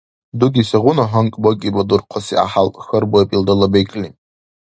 —Дуги 0.39 0.61
сегъуна 0.69 1.05
гьанкӀ 1.11 1.39
бакӀиба, 1.43 1.81
дурхъаси 1.89 2.35
гӀяхӀял?— 2.37 2.69
хьарбаиб 2.85 3.29
илдала 3.35 3.67
бекӀли. 3.73 4.09